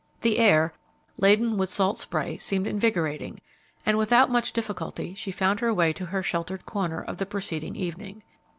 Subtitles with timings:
[0.21, 0.73] The air,
[1.19, 3.39] laden with salt spray, seemed invigorating,
[3.85, 7.75] and without much difficulty she found her way to her sheltered corner of the preceding
[7.75, 8.23] evening.